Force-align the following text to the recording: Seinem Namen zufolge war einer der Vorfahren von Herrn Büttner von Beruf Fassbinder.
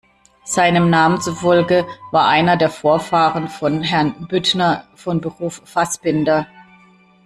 Seinem 0.45 0.89
Namen 0.89 1.21
zufolge 1.21 1.85
war 2.09 2.27
einer 2.27 2.57
der 2.57 2.71
Vorfahren 2.71 3.49
von 3.49 3.83
Herrn 3.83 4.25
Büttner 4.29 4.87
von 4.95 5.21
Beruf 5.21 5.61
Fassbinder. 5.63 6.47